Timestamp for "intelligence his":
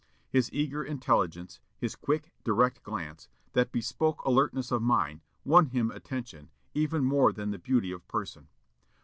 0.83-1.95